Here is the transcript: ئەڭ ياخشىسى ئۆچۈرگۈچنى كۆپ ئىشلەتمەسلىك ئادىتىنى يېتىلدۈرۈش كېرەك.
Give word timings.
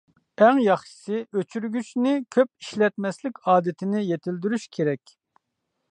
ئەڭ 0.43 0.59
ياخشىسى 0.67 1.19
ئۆچۈرگۈچنى 1.41 2.13
كۆپ 2.37 2.49
ئىشلەتمەسلىك 2.65 3.39
ئادىتىنى 3.45 4.03
يېتىلدۈرۈش 4.07 4.71
كېرەك. 4.79 5.17